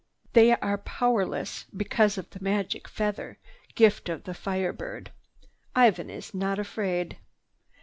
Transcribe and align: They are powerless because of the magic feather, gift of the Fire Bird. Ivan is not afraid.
They 0.33 0.53
are 0.55 0.79
powerless 0.79 1.65
because 1.77 2.17
of 2.17 2.27
the 2.31 2.39
magic 2.41 2.87
feather, 2.87 3.37
gift 3.75 4.09
of 4.09 4.23
the 4.23 4.33
Fire 4.33 4.73
Bird. 4.73 5.11
Ivan 5.75 6.09
is 6.09 6.33
not 6.33 6.57
afraid. 6.57 7.19